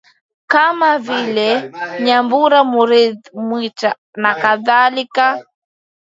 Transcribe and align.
kama 0.51 0.91
vile 1.05 1.49
Nyambura 2.03 2.59
Murughi 2.71 3.07
Mwita 3.47 3.89
nakadhalika 4.21 5.25